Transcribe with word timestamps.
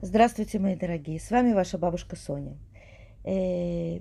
Здравствуйте, 0.00 0.60
мои 0.60 0.76
дорогие! 0.76 1.18
С 1.18 1.28
вами 1.28 1.52
ваша 1.52 1.76
бабушка 1.76 2.14
Соня. 2.14 2.56
Э, 3.24 3.98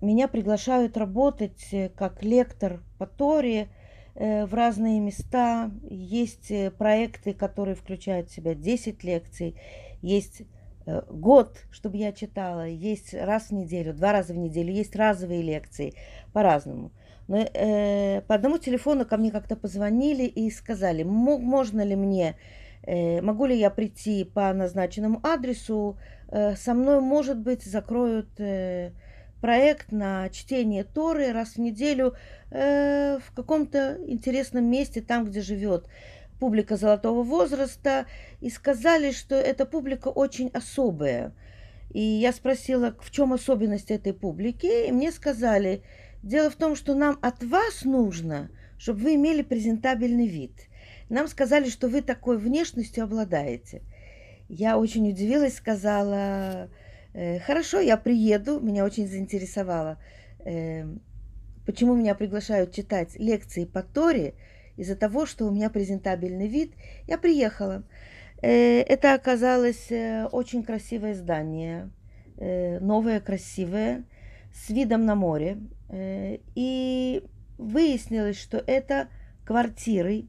меня 0.00 0.26
приглашают 0.26 0.96
работать 0.96 1.68
э, 1.70 1.88
как 1.90 2.24
лектор 2.24 2.82
по 2.98 3.06
Торе 3.06 3.68
э, 4.16 4.44
в 4.44 4.54
разные 4.54 4.98
места. 4.98 5.70
Есть 5.88 6.52
проекты, 6.78 7.32
которые 7.32 7.76
включают 7.76 8.28
в 8.28 8.34
себя 8.34 8.56
10 8.56 9.04
лекций. 9.04 9.54
Есть 10.02 10.42
год, 11.08 11.64
чтобы 11.70 11.96
я 11.98 12.10
читала. 12.10 12.66
Есть 12.66 13.14
раз 13.14 13.50
в 13.50 13.52
неделю, 13.52 13.94
два 13.94 14.10
раза 14.10 14.32
в 14.32 14.36
неделю. 14.36 14.72
Есть 14.72 14.96
разовые 14.96 15.42
лекции 15.42 15.94
по-разному. 16.32 16.90
Но 17.28 17.36
э, 17.36 18.22
по 18.22 18.34
одному 18.34 18.58
телефону 18.58 19.06
ко 19.06 19.16
мне 19.16 19.30
как-то 19.30 19.54
позвонили 19.54 20.24
и 20.24 20.50
сказали, 20.50 21.04
можно 21.04 21.82
ли 21.82 21.94
мне 21.94 22.34
могу 22.86 23.46
ли 23.46 23.58
я 23.58 23.70
прийти 23.70 24.24
по 24.24 24.52
назначенному 24.52 25.20
адресу. 25.22 25.98
Э, 26.28 26.56
со 26.56 26.74
мной, 26.74 27.00
может 27.00 27.38
быть, 27.38 27.62
закроют 27.64 28.28
э, 28.38 28.92
проект 29.40 29.92
на 29.92 30.28
чтение 30.30 30.84
Торы 30.84 31.32
раз 31.32 31.54
в 31.54 31.58
неделю 31.58 32.14
в 32.50 33.22
каком-то 33.36 33.98
интересном 34.06 34.64
месте, 34.64 35.02
там, 35.02 35.26
где 35.26 35.42
живет 35.42 35.86
публика 36.40 36.76
золотого 36.76 37.22
возраста, 37.22 38.06
и 38.40 38.48
сказали, 38.48 39.10
что 39.10 39.34
эта 39.34 39.66
публика 39.66 40.08
очень 40.08 40.48
особая. 40.54 41.34
И 41.90 42.00
я 42.00 42.32
спросила, 42.32 42.96
в 43.00 43.10
чем 43.10 43.34
особенность 43.34 43.90
этой 43.90 44.14
публики, 44.14 44.88
и 44.88 44.92
мне 44.92 45.12
сказали, 45.12 45.82
дело 46.22 46.48
в 46.48 46.56
том, 46.56 46.74
что 46.74 46.94
нам 46.94 47.18
от 47.20 47.42
вас 47.44 47.84
нужно, 47.84 48.50
чтобы 48.78 49.00
вы 49.00 49.14
имели 49.16 49.42
презентабельный 49.42 50.26
вид– 50.26 50.52
нам 51.08 51.28
сказали, 51.28 51.68
что 51.68 51.88
вы 51.88 52.02
такой 52.02 52.38
внешностью 52.38 53.04
обладаете. 53.04 53.82
Я 54.48 54.78
очень 54.78 55.08
удивилась, 55.08 55.56
сказала, 55.56 56.70
э, 57.12 57.38
хорошо, 57.40 57.80
я 57.80 57.96
приеду, 57.96 58.60
меня 58.60 58.84
очень 58.84 59.06
заинтересовало, 59.06 59.98
э, 60.44 60.86
почему 61.66 61.94
меня 61.94 62.14
приглашают 62.14 62.72
читать 62.72 63.16
лекции 63.16 63.64
по 63.64 63.82
Торе, 63.82 64.34
из-за 64.76 64.94
того, 64.94 65.26
что 65.26 65.46
у 65.46 65.50
меня 65.50 65.70
презентабельный 65.70 66.46
вид, 66.46 66.72
я 67.06 67.18
приехала. 67.18 67.82
Э, 68.40 68.80
это 68.80 69.14
оказалось 69.14 69.90
очень 70.32 70.62
красивое 70.62 71.14
здание, 71.14 71.90
новое, 72.36 73.18
красивое, 73.20 74.04
с 74.54 74.70
видом 74.70 75.04
на 75.04 75.16
море. 75.16 75.58
И 76.54 77.24
выяснилось, 77.58 78.38
что 78.38 78.62
это 78.64 79.08
квартиры 79.44 80.26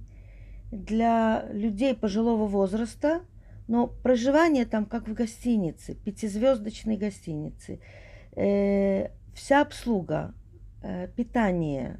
для 0.71 1.45
людей 1.51 1.95
пожилого 1.95 2.45
возраста, 2.45 3.21
но 3.67 3.87
проживание 3.87 4.65
там 4.65 4.85
как 4.85 5.07
в 5.07 5.13
гостинице, 5.13 5.95
пятизвездочной 5.95 6.97
гостинице. 6.97 7.79
Э, 8.35 9.09
вся 9.33 9.61
обслуга, 9.61 10.33
э, 10.81 11.07
питание, 11.15 11.99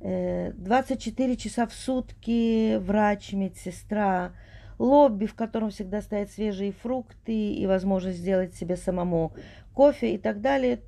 э, 0.00 0.52
24 0.52 1.36
часа 1.36 1.66
в 1.66 1.72
сутки 1.72 2.76
врач, 2.76 3.32
медсестра, 3.32 4.32
лобби, 4.78 5.26
в 5.26 5.34
котором 5.34 5.70
всегда 5.70 6.02
стоят 6.02 6.30
свежие 6.30 6.72
фрукты 6.72 7.54
и 7.54 7.66
возможность 7.66 8.18
сделать 8.18 8.54
себе 8.54 8.76
самому 8.76 9.32
кофе 9.74 10.14
и 10.14 10.18
так 10.18 10.40
далее. 10.40 10.80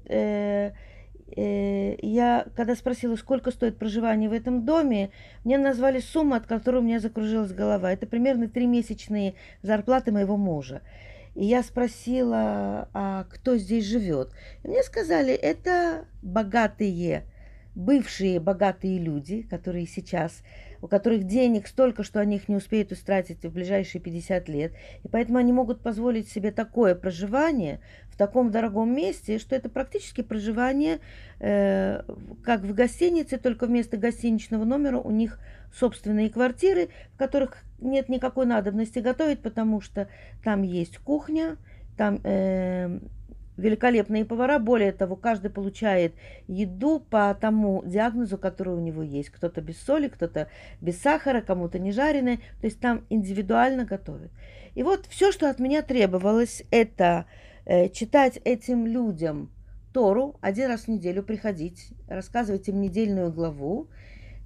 Э, 1.37 1.97
я, 2.01 2.47
когда 2.57 2.75
спросила, 2.75 3.17
сколько 3.17 3.51
стоит 3.51 3.79
проживание 3.79 4.29
в 4.29 4.33
этом 4.33 4.65
доме, 4.65 5.11
мне 5.45 5.59
назвали 5.59 6.01
сумму, 6.01 6.35
от 6.35 6.47
которой 6.47 6.79
у 6.79 6.83
меня 6.83 7.01
закружилась 7.01 7.53
голова. 7.53 7.93
Это 7.93 8.07
примерно 8.07 8.49
три 8.49 8.67
месячные 8.67 9.35
зарплаты 9.63 10.13
моего 10.13 10.37
мужа. 10.37 10.83
И 11.35 11.45
я 11.45 11.63
спросила, 11.63 12.89
а 12.95 13.25
кто 13.31 13.57
здесь 13.57 13.85
живет? 13.85 14.33
И 14.65 14.69
мне 14.69 14.83
сказали, 14.83 15.33
это 15.33 16.07
богатые, 16.23 17.25
бывшие 17.75 18.41
богатые 18.41 18.99
люди, 18.99 19.43
которые 19.43 19.87
сейчас 19.87 20.43
у 20.81 20.89
которых 20.89 21.25
денег 21.25 21.67
столько, 21.67 22.03
что 22.03 22.21
они 22.21 22.37
их 22.37 22.49
не 22.49 22.57
успеют 22.57 22.93
истратить 22.93 23.45
в 23.45 23.53
ближайшие 23.53 24.01
50 24.01 24.49
лет. 24.49 24.73
И 25.03 25.09
поэтому 25.09 25.39
они 25.39 25.53
могут 25.53 25.81
позволить 25.81 26.31
себе 26.31 26.51
такое 26.51 26.95
проживание 26.95 27.81
таком 28.19 28.51
дорогом 28.51 28.95
месте, 28.95 29.39
что 29.39 29.57
это 29.57 29.71
практически 29.71 30.21
проживание 30.21 30.99
э, 31.41 32.03
как 32.43 32.61
в 32.61 32.75
гостинице, 32.75 33.39
только 33.39 33.67
вместо 33.67 33.97
гостиничного 33.97 34.65
номера 34.65 34.99
у 34.99 35.11
них 35.11 35.39
собственные 35.73 36.29
квартиры, 36.29 36.89
в 37.15 37.19
которых 37.19 37.63
нет 37.79 38.09
никакой 38.09 38.47
надобности 38.47 38.99
готовить, 38.99 39.41
потому 39.41 39.81
что 39.81 40.09
там 40.43 40.63
есть 40.63 40.99
кухня, 40.99 41.57
там 41.97 42.21
э, 42.25 42.99
великолепные 43.59 44.25
повара. 44.25 44.59
Более 44.59 44.93
того, 44.93 45.17
каждый 45.17 45.51
получает 45.51 46.15
еду 46.47 47.01
по 47.01 47.37
тому 47.39 47.83
диагнозу, 47.85 48.39
который 48.39 48.75
у 48.75 48.81
него 48.81 49.03
есть. 49.03 49.31
Кто-то 49.31 49.61
без 49.61 49.81
соли, 49.83 50.09
кто-то 50.09 50.49
без 50.81 51.01
сахара, 51.01 51.43
кому-то 51.43 51.79
не 51.79 51.93
жареное. 51.93 52.39
То 52.61 52.67
есть 52.67 52.81
там 52.81 53.05
индивидуально 53.11 53.85
готовят. 53.85 54.31
И 54.75 54.83
вот 54.83 55.07
все, 55.07 55.33
что 55.33 55.51
от 55.51 55.59
меня 55.59 55.83
требовалось, 55.83 56.63
это 56.71 57.27
читать 57.93 58.41
этим 58.45 58.87
людям 58.87 59.51
Тору, 59.93 60.37
один 60.41 60.69
раз 60.69 60.83
в 60.83 60.89
неделю 60.89 61.23
приходить, 61.23 61.91
рассказывать 62.09 62.69
им 62.69 62.81
недельную 62.81 63.33
главу, 63.33 63.89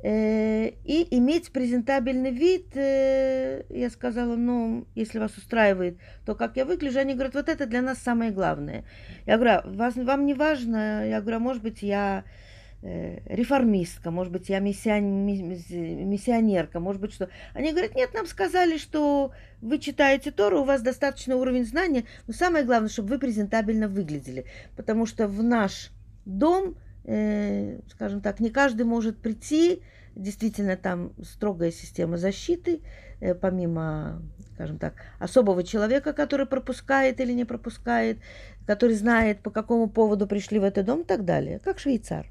Э, 0.05 0.71
и 0.85 1.17
иметь 1.17 1.53
презентабельный 1.53 2.33
вид, 2.33 2.77
э, 2.77 3.63
я 3.69 3.89
сказала, 3.89 4.35
ну, 4.35 4.85
если 4.97 5.21
вас 5.21 5.37
устраивает, 5.37 5.97
то 6.27 6.35
как 6.35 6.57
я 6.57 6.65
выгляжу, 6.65 6.99
они 6.99 7.15
говорят, 7.15 7.35
вот 7.35 7.49
это 7.49 7.67
для 7.67 7.83
нас 7.83 7.99
самое 7.99 8.33
главное. 8.33 8.85
Я 9.27 9.37
говорю, 9.37 9.53
«А 9.53 9.63
вас, 9.65 9.95
вам 9.95 10.27
не 10.27 10.35
важно, 10.35 11.09
я 11.09 11.21
говорю, 11.21 11.37
а 11.37 11.41
может 11.41 11.63
быть, 11.63 11.83
я 11.83 12.25
э, 12.25 12.52
реформистка, 12.83 14.11
может 14.11 14.33
быть, 14.33 14.49
я 14.49 14.59
миссионерка, 14.59 16.81
может 16.81 17.01
быть, 17.01 17.15
что. 17.15 17.29
Они 17.55 17.71
говорят, 17.71 17.95
нет, 17.95 18.13
нам 18.13 18.27
сказали, 18.27 18.77
что 18.77 19.31
вы 19.61 19.79
читаете 19.79 20.33
Тору, 20.33 20.63
у 20.63 20.65
вас 20.65 20.83
достаточный 20.83 21.37
уровень 21.37 21.65
знания, 21.65 22.07
но 22.27 22.35
самое 22.35 22.65
главное, 22.65 22.89
чтобы 22.89 23.11
вы 23.11 23.21
презентабельно 23.21 23.87
выглядели, 23.87 24.47
потому 24.77 25.07
что 25.07 25.29
в 25.29 25.45
наш 25.45 25.93
дом 26.25 26.75
э, 27.05 27.81
скажем 27.91 28.21
так, 28.21 28.41
не 28.41 28.51
каждый 28.51 28.85
может 28.85 29.19
прийти. 29.19 29.83
Действительно, 30.15 30.77
там 30.77 31.13
строгая 31.23 31.71
система 31.71 32.19
защиты, 32.19 32.83
э, 33.21 33.35
помимо, 33.35 34.23
скажем 34.55 34.79
так, 34.79 34.95
особого 35.19 35.65
человека, 35.65 36.13
который 36.13 36.47
пропускает 36.47 37.19
или 37.21 37.33
не 37.33 37.47
пропускает, 37.47 38.19
который 38.67 38.95
знает, 38.95 39.41
по 39.41 39.51
какому 39.51 39.89
поводу 39.89 40.27
пришли 40.27 40.59
в 40.59 40.65
этот 40.65 40.87
дом 40.87 41.01
и 41.01 41.05
так 41.05 41.25
далее, 41.25 41.61
как 41.61 41.79
швейцар. 41.79 42.27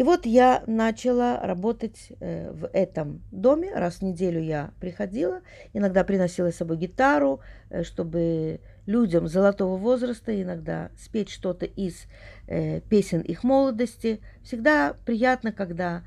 И 0.00 0.02
вот 0.02 0.24
я 0.24 0.64
начала 0.66 1.38
работать 1.42 2.10
э, 2.20 2.50
в 2.52 2.66
этом 2.68 3.20
доме. 3.30 3.70
Раз 3.74 3.96
в 3.96 4.02
неделю 4.02 4.40
я 4.40 4.70
приходила, 4.80 5.42
иногда 5.74 6.04
приносила 6.04 6.50
с 6.50 6.56
собой 6.56 6.78
гитару, 6.78 7.40
э, 7.68 7.82
чтобы 7.82 8.60
людям 8.86 9.28
золотого 9.28 9.76
возраста 9.76 10.32
иногда 10.40 10.90
спеть 10.96 11.28
что-то 11.28 11.66
из 11.66 12.06
э, 12.46 12.80
песен 12.80 13.20
их 13.20 13.44
молодости. 13.44 14.22
Всегда 14.42 14.96
приятно, 15.04 15.52
когда 15.52 16.02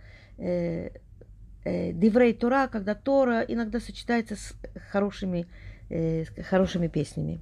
Деврей 1.64 2.34
Тора, 2.34 2.68
когда 2.68 2.96
Тора 2.96 3.42
иногда 3.42 3.80
сочетается 3.80 4.36
с 4.36 4.56
хорошими, 4.92 5.46
с 5.90 6.28
хорошими 6.50 6.88
песнями. 6.88 7.42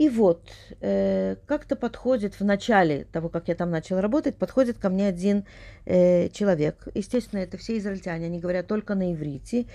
И 0.00 0.08
вот, 0.08 0.48
э, 0.80 1.36
как-то 1.44 1.76
подходит 1.76 2.40
в 2.40 2.42
начале 2.42 3.04
того, 3.12 3.28
как 3.28 3.48
я 3.48 3.54
там 3.54 3.70
начала 3.70 4.00
работать, 4.00 4.34
подходит 4.34 4.78
ко 4.78 4.88
мне 4.88 5.06
один 5.06 5.44
э, 5.84 6.30
человек. 6.30 6.88
Естественно, 6.94 7.40
это 7.40 7.58
все 7.58 7.76
израильтяне, 7.76 8.24
они 8.24 8.38
говорят 8.38 8.66
только 8.66 8.94
на 8.94 9.12
иврите. 9.12 9.66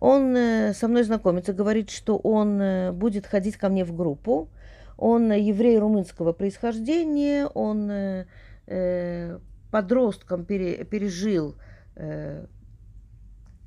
Он 0.00 0.34
э, 0.34 0.72
со 0.72 0.88
мной 0.88 1.02
знакомится, 1.02 1.52
говорит, 1.52 1.90
что 1.90 2.16
он 2.16 2.58
э, 2.58 2.92
будет 2.92 3.26
ходить 3.26 3.58
ко 3.58 3.68
мне 3.68 3.84
в 3.84 3.94
группу. 3.94 4.48
Он 4.96 5.30
еврей 5.30 5.78
румынского 5.78 6.32
происхождения, 6.32 7.44
он 7.44 7.90
э, 7.90 8.26
э, 8.66 9.38
подростком 9.70 10.46
пере, 10.46 10.84
пережил 10.84 11.54
э, 11.96 12.46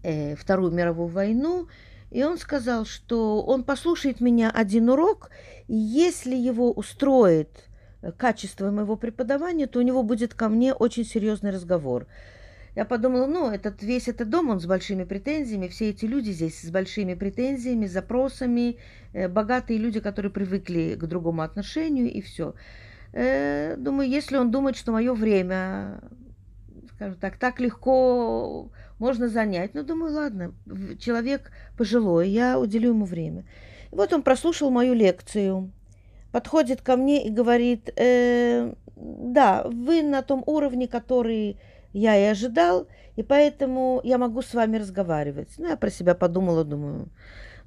э, 0.01 0.35
Вторую 0.35 0.71
мировую 0.71 1.09
войну 1.09 1.67
и 2.11 2.23
он 2.23 2.37
сказал, 2.37 2.85
что 2.85 3.41
он 3.43 3.63
послушает 3.63 4.19
меня 4.19 4.49
один 4.49 4.89
урок, 4.89 5.29
и 5.67 5.75
если 5.75 6.35
его 6.35 6.71
устроит 6.71 7.69
э, 8.01 8.11
качество 8.11 8.71
моего 8.71 8.95
преподавания, 8.95 9.67
то 9.67 9.79
у 9.79 9.83
него 9.83 10.01
будет 10.03 10.33
ко 10.33 10.49
мне 10.49 10.73
очень 10.73 11.05
серьезный 11.05 11.51
разговор. 11.51 12.07
Я 12.75 12.85
подумала, 12.85 13.25
ну, 13.25 13.49
этот, 13.49 13.83
весь 13.83 14.07
этот 14.07 14.29
дом, 14.29 14.49
он 14.49 14.59
с 14.59 14.65
большими 14.65 15.03
претензиями, 15.03 15.67
все 15.67 15.89
эти 15.89 16.05
люди 16.05 16.31
здесь 16.31 16.61
с 16.61 16.69
большими 16.69 17.13
претензиями, 17.13 17.85
запросами, 17.85 18.77
э, 19.13 19.27
богатые 19.27 19.79
люди, 19.79 19.99
которые 19.99 20.31
привыкли 20.31 20.95
к 20.95 21.05
другому 21.05 21.41
отношению, 21.43 22.11
и 22.11 22.21
все. 22.21 22.55
Э, 23.13 23.75
думаю, 23.77 24.09
если 24.09 24.37
он 24.37 24.49
думает, 24.49 24.77
что 24.77 24.91
мое 24.91 25.13
время, 25.13 26.01
скажем 26.95 27.15
так, 27.15 27.37
так 27.37 27.59
легко 27.59 28.71
можно 28.99 29.29
занять. 29.29 29.73
Ну, 29.73 29.83
думаю, 29.83 30.13
ладно, 30.13 30.53
человек 30.99 31.51
пожилой, 31.77 32.29
я 32.29 32.59
уделю 32.59 32.89
ему 32.89 33.05
время. 33.05 33.45
И 33.91 33.95
вот 33.95 34.13
он 34.13 34.21
прослушал 34.21 34.69
мою 34.69 34.93
лекцию, 34.93 35.71
подходит 36.31 36.81
ко 36.81 36.95
мне 36.95 37.25
и 37.25 37.31
говорит, 37.31 37.89
э, 37.95 38.73
да, 38.95 39.63
вы 39.65 40.03
на 40.03 40.21
том 40.21 40.43
уровне, 40.45 40.87
который 40.87 41.59
я 41.93 42.17
и 42.17 42.25
ожидал, 42.25 42.87
и 43.15 43.23
поэтому 43.23 44.01
я 44.03 44.17
могу 44.17 44.41
с 44.41 44.53
вами 44.53 44.77
разговаривать. 44.77 45.49
Ну, 45.57 45.69
я 45.69 45.77
про 45.77 45.89
себя 45.89 46.13
подумала, 46.13 46.63
думаю, 46.63 47.09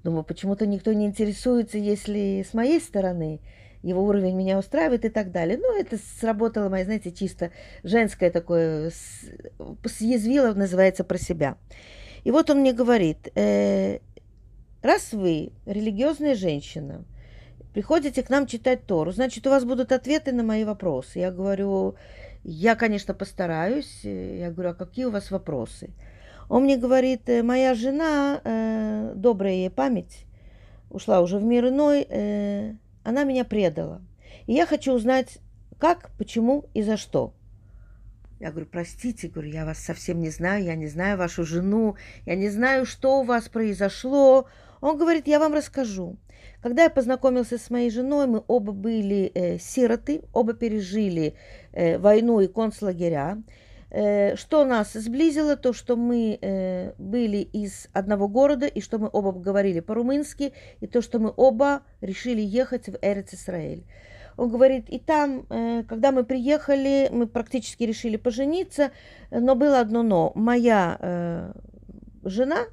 думаю, 0.04 0.24
почему-то 0.24 0.66
никто 0.66 0.92
не 0.92 1.06
интересуется, 1.06 1.78
если 1.78 2.46
с 2.48 2.54
моей 2.54 2.80
стороны 2.80 3.40
его 3.82 4.04
уровень 4.04 4.36
меня 4.36 4.58
устраивает 4.58 5.04
и 5.04 5.08
так 5.08 5.32
далее. 5.32 5.58
Ну, 5.58 5.78
это 5.78 5.98
сработало, 6.18 6.68
моя, 6.68 6.84
знаете, 6.84 7.12
чисто 7.12 7.50
женское 7.82 8.30
такое, 8.30 8.90
съязвило, 9.84 10.54
называется, 10.54 11.04
про 11.04 11.18
себя. 11.18 11.56
И 12.24 12.30
вот 12.30 12.50
он 12.50 12.60
мне 12.60 12.72
говорит, 12.72 13.28
э, 13.34 13.98
раз 14.82 15.12
вы 15.12 15.52
религиозная 15.66 16.34
женщина, 16.34 17.04
приходите 17.74 18.22
к 18.22 18.30
нам 18.30 18.46
читать 18.46 18.86
Тору, 18.86 19.12
значит, 19.12 19.46
у 19.46 19.50
вас 19.50 19.64
будут 19.64 19.92
ответы 19.92 20.32
на 20.32 20.42
мои 20.42 20.64
вопросы. 20.64 21.18
Я 21.18 21.30
говорю, 21.32 21.96
я, 22.44 22.74
конечно, 22.74 23.14
постараюсь. 23.14 24.00
Я 24.02 24.50
говорю, 24.50 24.70
а 24.70 24.74
какие 24.74 25.04
у 25.04 25.10
вас 25.10 25.30
вопросы? 25.30 25.90
Он 26.48 26.64
мне 26.64 26.76
говорит, 26.76 27.28
«Э, 27.28 27.42
моя 27.42 27.74
жена, 27.74 28.40
э, 28.44 29.12
добрая 29.14 29.54
ей 29.54 29.70
память, 29.70 30.26
ушла 30.90 31.20
уже 31.20 31.38
в 31.38 31.44
мир 31.44 31.68
иной, 31.68 32.06
э, 32.08 32.74
она 33.04 33.24
меня 33.24 33.44
предала. 33.44 34.02
И 34.46 34.54
я 34.54 34.66
хочу 34.66 34.92
узнать, 34.92 35.38
как, 35.78 36.10
почему 36.18 36.66
и 36.74 36.82
за 36.82 36.96
что. 36.96 37.34
Я 38.40 38.50
говорю, 38.50 38.66
простите, 38.70 39.28
говорю, 39.28 39.50
я 39.50 39.64
вас 39.64 39.78
совсем 39.78 40.20
не 40.20 40.30
знаю, 40.30 40.64
я 40.64 40.74
не 40.74 40.88
знаю 40.88 41.16
вашу 41.16 41.44
жену, 41.44 41.96
я 42.26 42.34
не 42.34 42.48
знаю, 42.48 42.86
что 42.86 43.20
у 43.20 43.24
вас 43.24 43.48
произошло. 43.48 44.48
Он 44.80 44.98
говорит, 44.98 45.28
я 45.28 45.38
вам 45.38 45.54
расскажу. 45.54 46.16
Когда 46.60 46.84
я 46.84 46.90
познакомился 46.90 47.56
с 47.56 47.70
моей 47.70 47.90
женой, 47.90 48.26
мы 48.26 48.42
оба 48.48 48.72
были 48.72 49.30
э, 49.32 49.58
сироты, 49.58 50.22
оба 50.32 50.54
пережили 50.54 51.34
э, 51.72 51.98
войну 51.98 52.40
и 52.40 52.48
концлагеря. 52.48 53.40
Э, 53.94 54.36
что 54.36 54.64
нас 54.64 54.94
сблизило, 54.94 55.54
то, 55.54 55.74
что 55.74 55.96
мы 55.96 56.38
э, 56.40 56.94
были 56.96 57.36
из 57.36 57.88
одного 57.92 58.26
города, 58.26 58.66
и 58.66 58.80
что 58.80 58.98
мы 58.98 59.10
оба 59.12 59.32
говорили 59.32 59.80
по-румынски, 59.80 60.54
и 60.80 60.86
то, 60.86 61.02
что 61.02 61.18
мы 61.18 61.30
оба 61.36 61.82
решили 62.00 62.40
ехать 62.40 62.88
в 62.88 62.96
Эрец-Исраэль. 63.02 63.84
Он 64.38 64.48
говорит, 64.48 64.88
и 64.88 64.98
там, 64.98 65.44
э, 65.50 65.84
когда 65.86 66.10
мы 66.10 66.24
приехали, 66.24 67.10
мы 67.12 67.26
практически 67.26 67.82
решили 67.84 68.16
пожениться, 68.16 68.92
но 69.30 69.54
было 69.54 69.80
одно 69.80 70.02
но. 70.02 70.32
Моя 70.34 71.52
жена, 72.24 72.64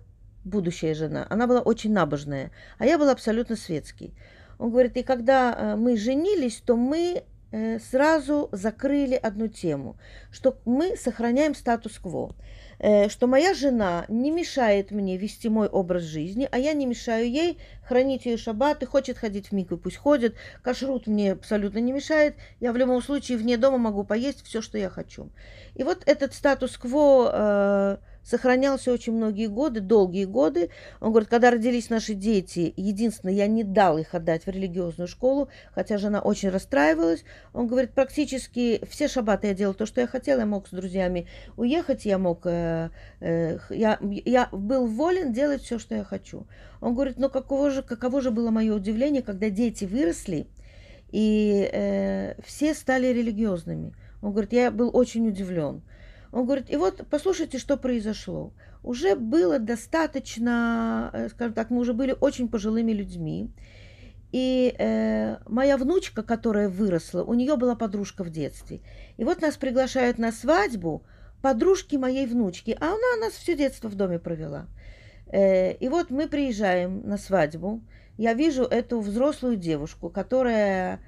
будущая 0.45 0.94
жена, 0.94 1.27
она 1.30 1.48
была 1.48 1.60
очень 1.60 1.92
набожная, 1.92 2.51
а 2.77 2.86
я 2.86 2.98
был 2.98 3.10
абсолютно 3.10 3.57
светский. 3.57 4.13
Он 4.57 4.71
говорит, 4.71 4.95
и 4.95 5.04
когда 5.04 5.75
мы 5.77 5.98
женились, 5.98 6.62
то 6.66 6.77
мы 6.77 7.24
сразу 7.51 8.49
закрыли 8.51 9.15
одну 9.15 9.47
тему, 9.47 9.97
что 10.31 10.59
мы 10.65 10.95
сохраняем 10.95 11.55
статус-кво, 11.55 12.35
э, 12.77 13.09
что 13.09 13.27
моя 13.27 13.53
жена 13.53 14.05
не 14.07 14.29
мешает 14.29 14.91
мне 14.91 15.17
вести 15.17 15.49
мой 15.49 15.67
образ 15.67 16.03
жизни, 16.03 16.47
а 16.51 16.59
я 16.59 16.73
не 16.73 16.85
мешаю 16.85 17.29
ей 17.29 17.57
хранить 17.83 18.25
ее 18.25 18.37
шаббат, 18.37 18.83
и 18.83 18.85
хочет 18.85 19.17
ходить 19.17 19.47
в 19.47 19.51
микву, 19.53 19.77
пусть 19.77 19.97
ходит, 19.97 20.35
кашрут 20.61 21.07
мне 21.07 21.31
абсолютно 21.31 21.79
не 21.79 21.91
мешает, 21.91 22.35
я 22.59 22.71
в 22.71 22.77
любом 22.77 23.01
случае 23.01 23.37
вне 23.37 23.57
дома 23.57 23.77
могу 23.77 24.03
поесть 24.03 24.45
все, 24.45 24.61
что 24.61 24.77
я 24.77 24.89
хочу. 24.89 25.29
И 25.75 25.83
вот 25.83 26.03
этот 26.05 26.33
статус-кво 26.33 27.99
сохранялся 28.24 28.92
очень 28.92 29.13
многие 29.13 29.48
годы, 29.48 29.80
долгие 29.80 30.25
годы. 30.25 30.69
Он 31.00 31.12
говорит, 31.12 31.30
когда 31.30 31.51
родились 31.51 31.89
наши 31.89 32.13
дети, 32.13 32.74
единственное, 32.77 33.33
я 33.33 33.48
не 33.48 33.63
дал 33.63 33.98
их 33.98 34.13
отдать 34.13 34.45
в 34.45 34.50
религиозную 34.50 35.07
школу, 35.07 35.50
хотя 35.74 35.98
жена 35.98 36.21
очень 36.21 36.50
расстраивалась. 36.50 37.24
Он 37.54 37.68
говорит, 37.68 37.92
практически 37.92 38.81
все 38.89 39.07
шаббаты 39.07 39.48
я 39.48 39.54
делал 39.54 39.74
то, 39.74 39.86
что 39.86 40.01
я 40.01 40.07
хотел. 40.07 40.39
Я 40.39 40.45
мог 40.45 40.68
с 40.68 40.71
друзьями 40.71 41.27
уехать, 41.57 42.06
я 42.06 42.18
мог, 42.18 42.42
э, 42.45 42.89
э, 43.19 43.57
я, 43.69 44.00
я 44.01 44.50
был 44.51 44.88
волен 44.88 45.33
делать 45.33 45.62
все, 45.63 45.80
что 45.80 45.95
я 45.95 46.04
хочу. 46.04 46.48
Он 46.81 46.94
говорит, 46.94 47.18
ну 47.18 47.30
каково 47.30 47.71
же, 47.71 47.83
каково 47.83 48.21
же 48.21 48.31
было 48.31 48.51
мое 48.51 48.74
удивление, 48.74 49.21
когда 49.21 49.50
дети 49.50 49.86
выросли, 49.86 50.48
и 51.12 51.69
э, 51.71 52.36
все 52.44 52.74
стали 52.74 53.07
религиозными. 53.07 53.94
Он 54.21 54.31
говорит, 54.31 54.54
я 54.54 54.71
был 54.71 54.89
очень 54.94 55.27
удивлен. 55.27 55.81
Он 56.31 56.45
говорит, 56.45 56.69
и 56.69 56.75
вот 56.75 57.05
послушайте, 57.09 57.57
что 57.57 57.77
произошло. 57.77 58.53
Уже 58.83 59.15
было 59.15 59.59
достаточно, 59.59 61.09
э, 61.13 61.29
скажем 61.29 61.53
так, 61.53 61.69
мы 61.69 61.79
уже 61.79 61.93
были 61.93 62.15
очень 62.19 62.47
пожилыми 62.47 62.91
людьми. 62.91 63.49
И 64.31 64.75
э, 64.77 65.37
моя 65.47 65.77
внучка, 65.77 66.21
которая 66.21 66.69
выросла, 66.69 67.23
у 67.23 67.33
нее 67.33 67.55
была 67.55 67.75
подружка 67.75 68.23
в 68.23 68.29
детстве. 68.29 68.81
И 69.17 69.23
вот 69.23 69.41
нас 69.41 69.57
приглашают 69.57 70.19
на 70.19 70.31
свадьбу 70.31 71.03
подружки 71.41 71.95
моей 71.95 72.27
внучки, 72.27 72.77
а 72.79 72.87
она 72.87 73.25
нас 73.25 73.33
все 73.33 73.55
детство 73.55 73.87
в 73.87 73.95
доме 73.95 74.19
провела. 74.19 74.67
Э, 75.31 75.73
и 75.73 75.89
вот 75.89 76.11
мы 76.11 76.27
приезжаем 76.27 77.01
на 77.07 77.17
свадьбу. 77.17 77.81
Я 78.17 78.33
вижу 78.33 78.63
эту 78.63 78.99
взрослую 78.99 79.55
девушку, 79.55 80.09
которая 80.09 80.99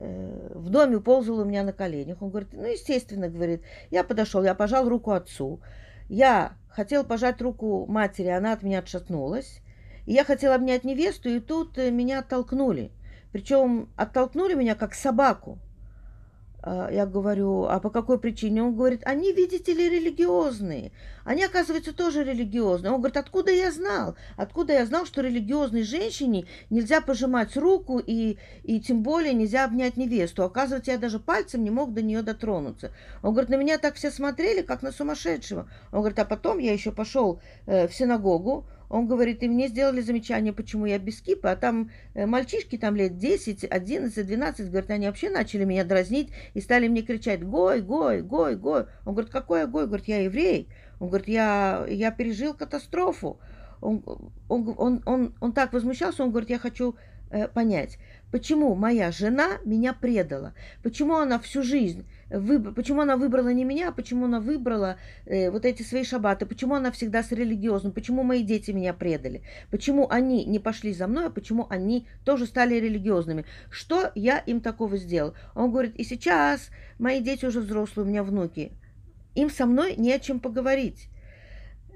в 0.00 0.70
доме 0.70 1.00
ползал 1.00 1.38
у 1.40 1.44
меня 1.44 1.62
на 1.62 1.72
коленях. 1.72 2.22
Он 2.22 2.30
говорит, 2.30 2.50
ну, 2.52 2.64
естественно, 2.64 3.28
говорит, 3.28 3.62
я 3.90 4.04
подошел, 4.04 4.42
я 4.42 4.54
пожал 4.54 4.88
руку 4.88 5.12
отцу. 5.12 5.60
Я 6.08 6.54
хотел 6.68 7.04
пожать 7.04 7.40
руку 7.42 7.86
матери, 7.86 8.28
она 8.28 8.52
от 8.52 8.62
меня 8.62 8.80
отшатнулась. 8.80 9.60
И 10.06 10.12
я 10.12 10.24
хотел 10.24 10.52
обнять 10.52 10.84
невесту, 10.84 11.28
и 11.28 11.40
тут 11.40 11.78
э, 11.78 11.90
меня 11.90 12.20
оттолкнули. 12.20 12.90
Причем 13.32 13.88
оттолкнули 13.96 14.54
меня 14.54 14.74
как 14.74 14.94
собаку. 14.94 15.58
А, 16.62 16.90
я 16.90 17.06
говорю, 17.06 17.64
а 17.64 17.80
по 17.80 17.90
какой 17.90 18.18
причине? 18.18 18.62
Он 18.62 18.74
говорит, 18.74 19.02
они, 19.04 19.32
видите 19.32 19.72
ли, 19.72 19.88
религиозные. 19.88 20.92
Они, 21.24 21.44
оказывается, 21.44 21.92
тоже 21.92 22.24
религиозные. 22.24 22.92
Он 22.92 22.98
говорит, 22.98 23.16
откуда 23.16 23.50
я 23.50 23.70
знал? 23.70 24.16
Откуда 24.36 24.74
я 24.74 24.84
знал, 24.86 25.06
что 25.06 25.22
религиозной 25.22 25.82
женщине 25.82 26.46
нельзя 26.68 27.00
пожимать 27.00 27.56
руку 27.56 27.98
и, 27.98 28.38
и 28.62 28.80
тем 28.80 29.02
более 29.02 29.32
нельзя 29.32 29.64
обнять 29.64 29.96
невесту? 29.96 30.44
Оказывается, 30.44 30.90
я 30.90 30.98
даже 30.98 31.18
пальцем 31.18 31.64
не 31.64 31.70
мог 31.70 31.94
до 31.94 32.02
нее 32.02 32.22
дотронуться. 32.22 32.92
Он 33.22 33.32
говорит, 33.32 33.50
на 33.50 33.56
меня 33.56 33.78
так 33.78 33.94
все 33.94 34.10
смотрели, 34.10 34.62
как 34.62 34.82
на 34.82 34.92
сумасшедшего. 34.92 35.68
Он 35.92 36.00
говорит, 36.00 36.18
а 36.18 36.24
потом 36.24 36.58
я 36.58 36.72
еще 36.72 36.92
пошел 36.92 37.40
э, 37.66 37.88
в 37.88 37.94
синагогу, 37.94 38.66
он 38.90 39.06
говорит, 39.06 39.42
и 39.44 39.48
мне 39.48 39.68
сделали 39.68 40.00
замечание, 40.00 40.52
почему 40.52 40.84
я 40.84 40.98
без 40.98 41.20
кипа, 41.20 41.52
а 41.52 41.56
там 41.56 41.90
э, 42.14 42.26
мальчишки 42.26 42.76
там 42.76 42.96
лет 42.96 43.16
10, 43.16 43.64
11, 43.64 44.26
12, 44.26 44.68
говорит, 44.68 44.90
они 44.90 45.06
вообще 45.06 45.30
начали 45.30 45.64
меня 45.64 45.84
дразнить 45.84 46.30
и 46.54 46.60
стали 46.60 46.88
мне 46.88 47.02
кричать, 47.02 47.44
гой, 47.44 47.82
гой, 47.82 48.20
гой, 48.22 48.56
гой. 48.56 48.86
Он 49.06 49.14
говорит, 49.14 49.30
какой 49.30 49.68
гой? 49.68 49.86
Говорит, 49.86 50.08
я 50.08 50.22
еврей. 50.24 50.68
Он 50.98 51.08
говорит, 51.08 51.28
я, 51.28 51.86
я 51.88 52.10
пережил 52.10 52.52
катастрофу. 52.52 53.38
Он, 53.80 54.02
он, 54.48 54.74
он, 54.76 55.02
он, 55.06 55.34
он 55.40 55.52
так 55.52 55.72
возмущался, 55.72 56.24
он 56.24 56.30
говорит, 56.30 56.50
я 56.50 56.58
хочу 56.58 56.96
э, 57.30 57.46
понять, 57.46 57.96
почему 58.30 58.74
моя 58.74 59.10
жена 59.10 59.58
меня 59.64 59.92
предала, 59.92 60.54
почему 60.82 61.16
она 61.16 61.38
всю 61.38 61.62
жизнь 61.62 62.06
выб... 62.30 62.74
почему 62.74 63.00
она 63.00 63.16
выбрала 63.16 63.48
не 63.52 63.64
меня, 63.64 63.88
а 63.88 63.92
почему 63.92 64.26
она 64.26 64.40
выбрала 64.40 64.96
э, 65.26 65.50
вот 65.50 65.64
эти 65.64 65.82
свои 65.82 66.04
шабаты, 66.04 66.46
почему 66.46 66.74
она 66.74 66.90
всегда 66.90 67.22
с 67.22 67.32
религиозным, 67.32 67.92
почему 67.92 68.22
мои 68.22 68.42
дети 68.42 68.70
меня 68.70 68.94
предали, 68.94 69.42
почему 69.70 70.08
они 70.08 70.44
не 70.44 70.58
пошли 70.58 70.92
за 70.92 71.06
мной, 71.06 71.26
а 71.26 71.30
почему 71.30 71.66
они 71.68 72.06
тоже 72.24 72.46
стали 72.46 72.76
религиозными. 72.76 73.44
Что 73.70 74.10
я 74.14 74.38
им 74.38 74.60
такого 74.60 74.96
сделал? 74.96 75.34
Он 75.54 75.70
говорит, 75.70 75.96
и 75.96 76.04
сейчас 76.04 76.70
мои 76.98 77.20
дети 77.20 77.44
уже 77.44 77.60
взрослые, 77.60 78.06
у 78.06 78.08
меня 78.08 78.22
внуки, 78.22 78.72
им 79.34 79.50
со 79.50 79.66
мной 79.66 79.96
не 79.96 80.12
о 80.12 80.18
чем 80.18 80.40
поговорить. 80.40 81.08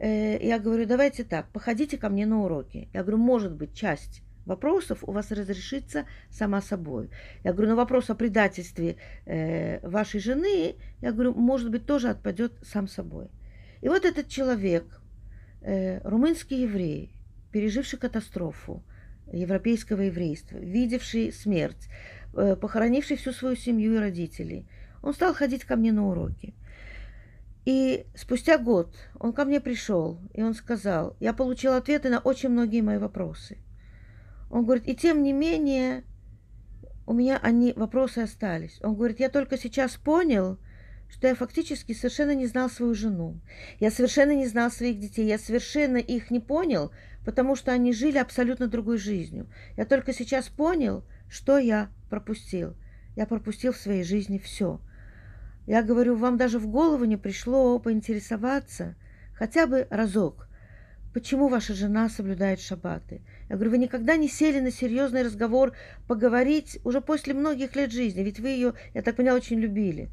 Э, 0.01 0.45
я 0.45 0.59
говорю, 0.59 0.87
давайте 0.87 1.25
так, 1.25 1.49
походите 1.53 1.97
ко 1.97 2.09
мне 2.09 2.27
на 2.27 2.43
уроки. 2.43 2.89
Я 2.93 3.03
говорю, 3.03 3.19
может 3.19 3.55
быть, 3.55 3.75
часть 3.75 4.24
вопросов 4.47 4.99
у 5.03 5.13
вас 5.13 5.31
разрешится 5.31 6.07
сама 6.31 6.61
собой. 6.61 7.11
Я 7.45 7.53
говорю, 7.53 7.71
на 7.71 7.77
вопрос 7.77 8.11
о 8.11 8.15
предательстве 8.15 8.97
э, 9.27 9.87
вашей 9.87 10.21
жены, 10.21 10.77
я 11.01 11.13
говорю, 11.13 11.35
может 11.35 11.71
быть, 11.71 11.87
тоже 11.87 12.09
отпадет 12.09 12.53
сам 12.63 12.89
собой. 12.89 13.29
И 13.81 13.89
вот 13.89 14.05
этот 14.05 14.29
человек, 14.29 14.85
э, 15.61 16.01
румынский 16.09 16.63
еврей, 16.63 17.13
переживший 17.53 17.99
катастрофу 17.99 18.83
европейского 19.33 20.03
еврейства, 20.03 20.59
видевший 20.59 21.33
смерть, 21.33 21.89
э, 22.35 22.57
похоронивший 22.57 23.17
всю 23.17 23.33
свою 23.33 23.57
семью 23.57 23.95
и 23.95 23.99
родителей, 23.99 24.67
он 25.03 25.15
стал 25.15 25.35
ходить 25.35 25.65
ко 25.65 25.77
мне 25.77 25.93
на 25.93 26.09
уроки. 26.09 26.55
И 27.65 28.07
спустя 28.15 28.59
год 28.59 28.95
он 29.19 29.33
ко 29.33 29.45
мне 29.45 29.61
пришел, 29.61 30.19
и 30.35 30.43
он 30.43 30.55
сказал, 30.55 31.17
я 31.21 31.33
получил 31.33 31.73
ответы 31.73 32.11
на 32.11 32.19
очень 32.19 32.51
многие 32.51 32.83
мои 32.83 32.99
вопросы. 32.99 33.59
Он 34.51 34.65
говорит, 34.65 34.87
и 34.87 34.95
тем 34.95 35.23
не 35.23 35.33
менее, 35.33 36.05
у 37.07 37.13
меня 37.13 37.39
они 37.43 37.73
вопросы 37.75 38.21
остались. 38.21 38.79
Он 38.83 38.95
говорит, 38.95 39.21
я 39.21 39.29
только 39.29 39.59
сейчас 39.59 39.97
понял, 39.97 40.59
что 41.09 41.29
я 41.29 41.35
фактически 41.35 41.93
совершенно 41.93 42.35
не 42.35 42.47
знал 42.47 42.71
свою 42.71 42.95
жену. 42.95 43.41
Я 43.79 43.91
совершенно 43.91 44.35
не 44.35 44.47
знал 44.47 44.71
своих 44.71 44.99
детей. 44.99 45.27
Я 45.27 45.39
совершенно 45.39 45.97
их 45.97 46.31
не 46.31 46.41
понял, 46.41 46.93
потому 47.25 47.57
что 47.57 47.73
они 47.73 47.93
жили 47.93 48.19
абсолютно 48.19 48.69
другой 48.69 48.99
жизнью. 48.99 49.49
Я 49.77 49.85
только 49.85 50.13
сейчас 50.13 50.49
понял, 50.49 51.05
что 51.29 51.59
я 51.59 51.89
пропустил. 52.11 52.75
Я 53.17 53.27
пропустил 53.27 53.73
в 53.73 53.77
своей 53.77 54.03
жизни 54.03 54.39
все. 54.39 54.81
Я 55.67 55.83
говорю, 55.83 56.17
вам 56.17 56.37
даже 56.37 56.59
в 56.59 56.67
голову 56.67 57.05
не 57.05 57.17
пришло 57.17 57.79
поинтересоваться 57.79 58.97
хотя 59.35 59.67
бы 59.67 59.87
разок, 59.91 60.49
почему 61.13 61.49
ваша 61.49 61.75
жена 61.75 62.09
соблюдает 62.09 62.61
шаббаты. 62.61 63.23
Я 63.49 63.57
говорю, 63.57 63.73
вы 63.73 63.79
никогда 63.79 64.17
не 64.17 64.29
сели 64.29 64.61
на 64.61 64.71
серьезный 64.71 65.23
разговор 65.23 65.73
поговорить 66.09 66.79
уже 66.85 67.01
после 67.01 67.35
многих 67.35 67.77
лет 67.77 67.93
жизни, 67.93 68.23
ведь 68.23 68.41
вы 68.41 68.49
ее, 68.49 68.73
я 68.95 69.03
так 69.03 69.17
поняла, 69.17 69.37
очень 69.37 69.59
любили. 69.59 70.09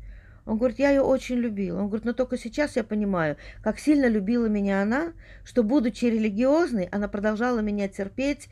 Он 0.46 0.58
говорит, 0.58 0.80
я 0.80 0.90
ее 0.90 1.02
очень 1.02 1.36
любил. 1.36 1.78
Он 1.78 1.88
говорит, 1.88 2.06
но 2.06 2.14
только 2.14 2.38
сейчас 2.38 2.76
я 2.76 2.84
понимаю, 2.84 3.38
как 3.62 3.80
сильно 3.80 4.08
любила 4.08 4.48
меня 4.48 4.82
она, 4.82 5.14
что, 5.44 5.64
будучи 5.64 6.06
религиозной, 6.06 6.90
она 6.92 7.08
продолжала 7.08 7.60
меня 7.60 7.88
терпеть 7.88 8.50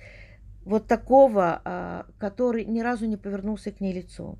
вот 0.65 0.85
такого, 0.85 1.61
а, 1.65 2.05
который 2.19 2.63
ни 2.65 2.81
разу 2.81 3.05
не 3.05 3.17
повернулся 3.17 3.71
к 3.71 3.81
ней 3.81 3.93
лицом. 3.93 4.37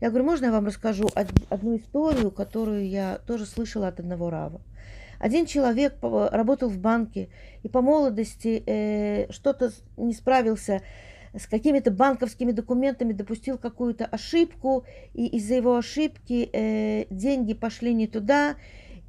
Я 0.00 0.10
говорю, 0.10 0.26
можно 0.26 0.46
я 0.46 0.52
вам 0.52 0.66
расскажу 0.66 1.10
одну 1.50 1.76
историю, 1.76 2.30
которую 2.30 2.88
я 2.88 3.18
тоже 3.26 3.44
слышала 3.44 3.88
от 3.88 3.98
одного 3.98 4.30
рава. 4.30 4.60
Один 5.18 5.46
человек 5.46 5.96
работал 6.02 6.68
в 6.68 6.78
банке 6.78 7.28
и 7.62 7.68
по 7.68 7.82
молодости 7.82 8.62
э, 8.64 9.32
что-то 9.32 9.72
не 9.96 10.14
справился 10.14 10.82
с 11.34 11.46
какими-то 11.46 11.90
банковскими 11.90 12.52
документами, 12.52 13.12
допустил 13.12 13.58
какую-то 13.58 14.06
ошибку, 14.06 14.84
и 15.14 15.26
из-за 15.26 15.54
его 15.54 15.76
ошибки 15.76 16.48
э, 16.52 17.06
деньги 17.10 17.54
пошли 17.54 17.92
не 17.94 18.06
туда, 18.06 18.56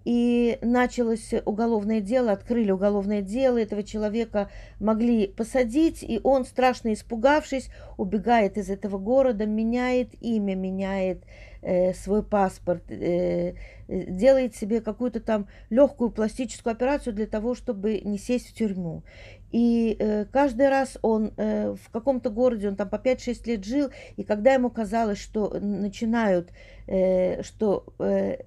и 0.06 0.58
началось 0.62 1.34
уголовное 1.46 2.02
дело, 2.02 2.32
открыли 2.32 2.72
уголовное 2.72 3.22
дело, 3.22 3.58
этого 3.58 3.84
человека 3.84 4.50
могли 4.80 5.28
посадить, 5.28 6.04
и 6.04 6.20
он, 6.24 6.46
страшно 6.46 6.94
испугавшись, 6.94 7.70
убегает 7.98 8.58
из 8.58 8.70
этого 8.70 8.98
города, 8.98 9.46
меняет 9.46 10.10
имя, 10.22 10.56
меняет 10.56 11.24
э, 11.62 11.94
свой 11.94 12.24
паспорт, 12.24 12.90
э, 12.90 13.56
делает 13.88 14.56
себе 14.56 14.82
какую-то 14.82 15.20
там 15.20 15.48
легкую 15.70 16.12
пластическую 16.12 16.72
операцию 16.72 17.14
для 17.14 17.28
того, 17.28 17.56
чтобы 17.56 18.00
не 18.00 18.18
сесть 18.18 18.50
в 18.50 18.54
тюрьму. 18.54 19.04
И 19.52 19.96
э, 20.00 20.26
каждый 20.26 20.70
раз 20.70 20.98
он 21.02 21.34
э, 21.36 21.74
в 21.74 21.90
каком-то 21.90 22.30
городе, 22.30 22.70
он 22.70 22.76
там 22.76 22.88
по 22.88 22.98
5-6 22.98 23.48
лет 23.48 23.66
жил, 23.66 23.90
и 24.16 24.24
когда 24.24 24.54
ему 24.54 24.70
казалось, 24.70 25.18
что 25.18 25.50
начинают, 25.60 26.52
э, 26.88 27.42
что, 27.42 27.86
э, 28.00 28.44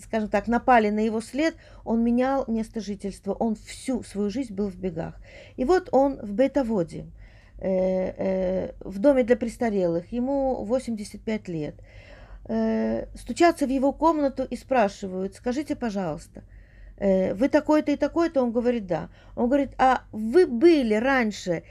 скажем 0.00 0.28
так, 0.28 0.48
напали 0.48 0.90
на 0.90 1.00
его 1.00 1.20
след, 1.20 1.54
он 1.84 2.02
менял 2.02 2.44
место 2.48 2.80
жительства, 2.80 3.32
он 3.32 3.54
всю 3.54 4.02
свою 4.02 4.30
жизнь 4.30 4.54
был 4.54 4.68
в 4.68 4.76
бегах. 4.76 5.14
И 5.56 5.64
вот 5.64 5.88
он 5.92 6.18
в 6.20 6.32
Бейтоводе, 6.32 7.06
э, 7.58 7.68
э, 7.68 8.72
в 8.80 8.98
доме 8.98 9.24
для 9.24 9.36
престарелых, 9.36 10.12
ему 10.12 10.64
85 10.64 11.48
лет. 11.48 11.74
Э, 12.48 13.06
стучатся 13.14 13.66
в 13.66 13.70
его 13.70 13.92
комнату 13.92 14.44
и 14.44 14.56
спрашивают, 14.56 15.36
скажите, 15.36 15.76
пожалуйста, 15.76 16.42
э, 16.96 17.34
вы 17.34 17.48
такой-то 17.48 17.92
и 17.92 17.96
такой-то? 17.96 18.42
Он 18.42 18.50
говорит, 18.50 18.86
да. 18.86 19.08
Он 19.36 19.46
говорит, 19.46 19.70
а 19.78 20.02
вы 20.10 20.46
были 20.46 20.94
раньше 20.94 21.62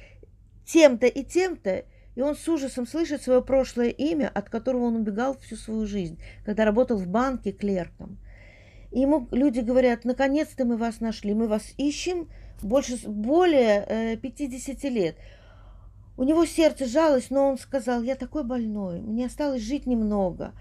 тем-то 0.65 1.07
и 1.07 1.23
тем-то? 1.23 1.83
И 2.19 2.21
он 2.21 2.35
с 2.35 2.45
ужасом 2.49 2.85
слышит 2.85 3.21
свое 3.21 3.41
прошлое 3.41 3.87
имя, 3.91 4.29
от 4.33 4.49
которого 4.49 4.87
он 4.87 4.97
убегал 4.97 5.37
всю 5.37 5.55
свою 5.55 5.85
жизнь, 5.85 6.19
когда 6.43 6.65
работал 6.65 6.97
в 6.97 7.07
банке 7.07 7.53
клерком. 7.53 8.17
И 8.91 8.99
ему 8.99 9.29
люди 9.31 9.61
говорят, 9.61 10.03
наконец-то 10.03 10.65
мы 10.65 10.75
вас 10.75 10.99
нашли, 10.99 11.33
мы 11.33 11.47
вас 11.47 11.73
ищем 11.77 12.27
больше, 12.61 12.97
более 13.07 14.17
50 14.17 14.83
э, 14.83 14.89
лет. 14.89 15.15
У 16.17 16.25
него 16.25 16.45
сердце 16.45 16.87
жалось, 16.87 17.29
но 17.29 17.51
он 17.51 17.57
сказал, 17.57 18.03
я 18.03 18.15
такой 18.15 18.43
больной, 18.43 18.99
мне 18.99 19.27
осталось 19.27 19.61
жить 19.61 19.85
немного 19.85 20.51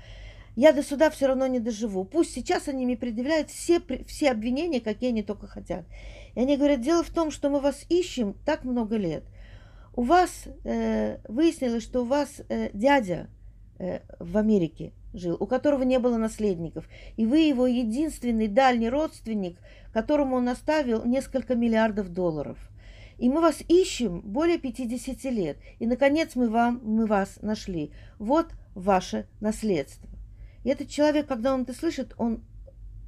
я 0.58 0.72
до 0.72 0.82
суда 0.82 1.08
все 1.08 1.28
равно 1.28 1.46
не 1.46 1.60
доживу. 1.60 2.04
Пусть 2.04 2.34
сейчас 2.34 2.66
они 2.66 2.84
мне 2.84 2.96
предъявляют 2.96 3.48
все, 3.48 3.80
все 4.08 4.32
обвинения, 4.32 4.80
какие 4.80 5.10
они 5.10 5.22
только 5.22 5.46
хотят. 5.46 5.84
И 6.34 6.40
они 6.40 6.56
говорят, 6.56 6.80
дело 6.80 7.04
в 7.04 7.10
том, 7.10 7.30
что 7.30 7.48
мы 7.48 7.60
вас 7.60 7.86
ищем 7.88 8.34
так 8.44 8.64
много 8.64 8.96
лет. 8.96 9.22
У 9.98 10.02
вас 10.02 10.44
э, 10.62 11.18
выяснилось, 11.26 11.82
что 11.82 12.02
у 12.02 12.04
вас 12.04 12.40
э, 12.48 12.70
дядя 12.72 13.26
э, 13.80 13.98
в 14.20 14.38
Америке 14.38 14.92
жил, 15.12 15.36
у 15.40 15.44
которого 15.44 15.82
не 15.82 15.98
было 15.98 16.18
наследников. 16.18 16.88
И 17.16 17.26
вы 17.26 17.40
его 17.40 17.66
единственный 17.66 18.46
дальний 18.46 18.90
родственник, 18.90 19.58
которому 19.92 20.36
он 20.36 20.48
оставил 20.48 21.04
несколько 21.04 21.56
миллиардов 21.56 22.10
долларов. 22.10 22.58
И 23.18 23.28
мы 23.28 23.40
вас 23.40 23.60
ищем 23.66 24.20
более 24.20 24.58
50 24.58 25.24
лет. 25.32 25.56
И, 25.80 25.86
наконец, 25.88 26.36
мы, 26.36 26.48
вам, 26.48 26.80
мы 26.84 27.06
вас 27.06 27.40
нашли. 27.42 27.90
Вот 28.20 28.52
ваше 28.76 29.26
наследство. 29.40 30.08
И 30.62 30.68
этот 30.68 30.90
человек, 30.90 31.26
когда 31.26 31.52
он 31.52 31.62
это 31.62 31.72
слышит, 31.72 32.14
он 32.18 32.44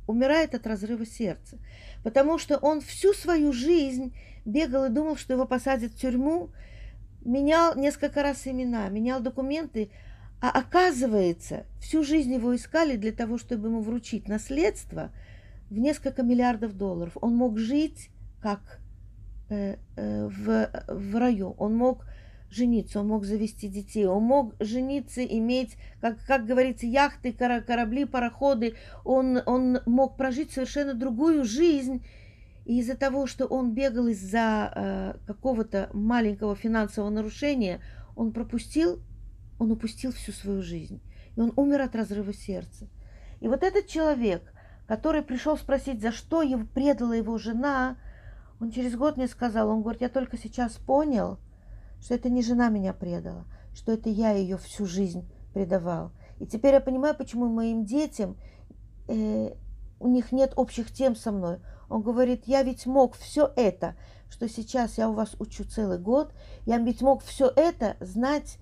умирает 0.09 0.57
от 0.57 0.67
разрыва 0.67 1.07
сердца. 1.07 1.57
Потому 2.03 2.37
что 2.37 2.57
он 2.57 2.81
всю 2.81 3.13
свою 3.13 3.53
жизнь 3.53 4.13
бегал 4.45 4.87
и 4.87 4.89
думал, 4.89 5.15
что 5.15 5.35
его 5.35 5.47
посадят 5.47 5.93
в 5.93 5.97
тюрьму, 5.97 6.51
менял 7.25 7.77
несколько 7.77 8.23
раз 8.23 8.47
имена, 8.47 8.89
менял 8.89 9.21
документы, 9.21 9.91
а 10.41 10.50
оказывается, 10.50 11.67
всю 11.81 12.03
жизнь 12.03 12.33
его 12.33 12.55
искали 12.57 12.97
для 12.97 13.12
того, 13.12 13.37
чтобы 13.39 13.69
ему 13.69 13.83
вручить 13.83 14.29
наследство 14.29 15.12
в 15.69 15.79
несколько 15.79 16.23
миллиардов 16.23 16.77
долларов. 16.77 17.17
Он 17.21 17.37
мог 17.37 17.59
жить 17.59 18.11
как 18.41 18.81
э, 19.50 19.77
э, 19.97 20.27
в, 20.29 20.71
в 20.89 21.17
раю, 21.19 21.55
он 21.59 21.77
мог 21.77 22.07
жениться, 22.50 23.00
он 23.00 23.09
мог 23.09 23.25
завести 23.25 23.69
детей, 23.69 24.07
он 24.07 24.25
мог 24.25 24.55
жениться, 24.61 25.25
иметь, 25.25 25.77
как, 26.00 26.19
как 26.27 26.47
говорится, 26.47 26.87
яхты, 26.87 27.33
корабли, 27.33 28.05
пароходы, 28.05 28.75
он, 29.05 29.41
он 29.47 29.81
мог 29.87 30.17
прожить 30.17 30.53
совершенно 30.53 30.95
другую 30.95 31.45
жизнь. 31.45 32.05
И 32.64 32.81
из-за 32.81 32.97
того, 32.97 33.26
что 33.26 33.47
он 33.47 33.75
бегал 33.75 34.07
из-за 34.09 34.73
э, 34.75 35.14
какого-то 35.26 35.90
маленького 35.93 36.55
финансового 36.55 37.11
нарушения, 37.11 37.81
он 38.17 38.33
пропустил, 38.33 39.00
он 39.59 39.73
упустил 39.73 40.12
всю 40.12 40.33
свою 40.33 40.62
жизнь. 40.62 41.00
И 41.37 41.40
он 41.40 41.52
умер 41.57 41.83
от 41.83 41.97
разрыва 41.97 42.33
сердца. 42.33 42.88
И 43.40 43.49
вот 43.49 43.62
этот 43.62 43.87
человек, 43.87 44.52
который 44.87 45.23
пришел 45.23 45.57
спросить, 45.57 46.00
за 46.02 46.12
что 46.12 46.43
его 46.43 46.67
предала 46.67 47.12
его 47.12 47.38
жена, 47.38 47.97
он 48.61 48.71
через 48.71 48.95
год 48.95 49.17
мне 49.17 49.26
сказал, 49.26 49.71
он 49.71 49.83
говорит, 49.83 50.02
я 50.02 50.09
только 50.09 50.37
сейчас 50.37 50.73
понял– 50.73 51.38
что 52.00 52.14
это 52.14 52.29
не 52.29 52.43
жена 52.43 52.69
меня 52.69 52.93
предала, 52.93 53.45
что 53.75 53.93
это 53.93 54.09
я 54.09 54.33
ее 54.33 54.57
всю 54.57 54.87
жизнь 54.87 55.29
предавал. 55.52 56.12
И 56.38 56.47
теперь 56.47 56.75
я 56.75 56.81
понимаю, 56.81 57.14
почему 57.14 57.49
моим 57.49 57.85
детям 57.85 58.37
э, 59.09 59.50
у 59.99 60.09
них 60.09 60.33
нет 60.33 60.55
общих 60.57 60.90
тем 60.90 61.14
со 61.14 61.31
мной. 61.31 61.59
Он 61.91 62.03
говорит, 62.03 62.45
я 62.47 62.63
ведь 62.63 62.87
мог 62.87 63.17
все 63.17 63.53
это, 63.57 63.97
что 64.31 64.49
сейчас 64.49 64.97
я 64.97 65.11
у 65.11 65.13
вас 65.13 65.35
учу 65.41 65.65
целый 65.65 65.99
год, 65.99 66.33
я 66.65 66.79
ведь 66.79 67.03
мог 67.03 67.23
все 67.23 67.53
это 67.55 67.97
знать, 67.99 68.59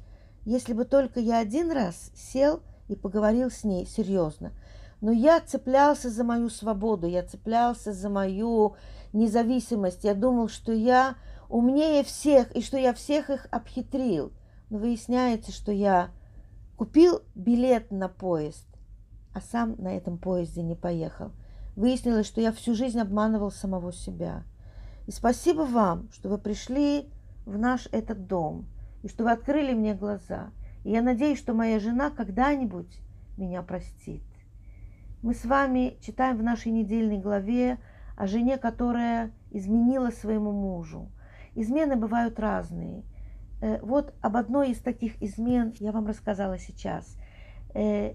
если 0.47 0.73
бы 0.73 0.87
только 0.87 1.21
я 1.21 1.39
один 1.39 1.71
раз 1.71 2.11
сел 2.17 2.63
и 2.89 2.97
поговорил 2.97 3.51
с 3.51 3.65
ней 3.65 3.87
серьезно. 3.87 4.53
Но 5.03 5.13
я 5.13 5.41
цеплялся 5.41 6.09
за 6.09 6.25
мою 6.25 6.49
свободу, 6.49 7.07
я 7.07 7.23
цеплялся 7.23 7.93
за 7.93 8.09
мою 8.09 8.77
независимость. 9.13 10.05
Я 10.05 10.15
думал, 10.15 10.49
что 10.49 10.73
я 10.73 11.15
умнее 11.51 12.05
всех 12.05 12.51
и 12.57 12.63
что 12.63 12.79
я 12.79 12.95
всех 12.95 13.29
их 13.29 13.47
обхитрил. 13.51 14.33
Но 14.71 14.79
выясняется, 14.79 15.53
что 15.53 15.71
я 15.71 16.11
купил 16.77 17.21
билет 17.35 17.91
на 17.91 18.09
поезд, 18.09 18.67
а 19.35 19.41
сам 19.43 19.77
на 19.79 19.95
этом 19.95 20.17
поезде 20.17 20.63
не 20.63 20.75
поехал. 20.75 21.31
Выяснилось, 21.79 22.27
что 22.27 22.41
я 22.41 22.51
всю 22.51 22.75
жизнь 22.75 22.99
обманывал 22.99 23.53
самого 23.53 23.93
себя. 23.93 24.43
И 25.07 25.13
спасибо 25.13 25.61
вам, 25.61 26.11
что 26.11 26.29
вы 26.29 26.37
пришли 26.37 27.09
в 27.47 27.57
наш 27.57 27.87
этот 27.93 28.27
дом, 28.27 28.67
и 29.05 29.09
что 29.09 29.23
вы 29.23 29.31
открыли 29.31 29.75
мне 29.75 29.95
глаза. 29.95 30.51
И 30.83 30.91
я 30.91 31.03
надеюсь, 31.03 31.39
что 31.39 31.55
моя 31.55 31.79
жена 31.79 32.11
когда-нибудь 32.11 32.99
меня 33.37 33.63
простит. 33.63 34.25
Мы 35.23 35.35
с 35.35 35.45
вами 35.45 35.97
читаем 36.01 36.39
в 36.39 36.43
нашей 36.43 36.73
недельной 36.73 37.19
главе 37.19 37.79
о 38.17 38.27
жене, 38.27 38.59
которая 38.59 39.31
изменила 39.53 40.11
своему 40.11 40.51
мужу. 40.51 41.13
Измены 41.55 41.95
бывают 41.95 42.41
разные. 42.41 43.05
Э, 43.61 43.81
вот 43.83 44.15
об 44.21 44.37
одной 44.37 44.73
из 44.73 44.81
таких 44.81 45.23
измен 45.23 45.73
я 45.79 45.93
вам 45.93 46.09
рассказала 46.09 46.59
сейчас. 46.59 47.17
Э, 47.73 48.15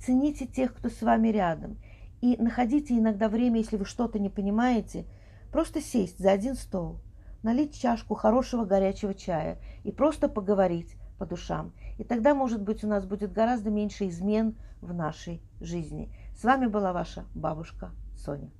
цените 0.00 0.46
тех, 0.46 0.74
кто 0.74 0.88
с 0.88 1.02
вами 1.02 1.28
рядом. 1.28 1.76
И 2.24 2.38
находите 2.38 2.96
иногда 2.96 3.28
время, 3.28 3.58
если 3.58 3.76
вы 3.76 3.84
что-то 3.84 4.18
не 4.18 4.30
понимаете, 4.30 5.04
просто 5.52 5.82
сесть 5.82 6.18
за 6.18 6.30
один 6.32 6.54
стол, 6.54 7.00
налить 7.42 7.78
чашку 7.78 8.14
хорошего 8.14 8.64
горячего 8.64 9.12
чая 9.12 9.58
и 9.82 9.92
просто 9.92 10.30
поговорить 10.30 10.96
по 11.18 11.26
душам. 11.26 11.74
И 11.98 12.02
тогда, 12.02 12.34
может 12.34 12.62
быть, 12.62 12.82
у 12.82 12.86
нас 12.86 13.04
будет 13.04 13.34
гораздо 13.34 13.68
меньше 13.68 14.08
измен 14.08 14.54
в 14.80 14.94
нашей 14.94 15.42
жизни. 15.60 16.08
С 16.34 16.44
вами 16.44 16.64
была 16.64 16.94
ваша 16.94 17.26
бабушка 17.34 17.90
Соня. 18.16 18.50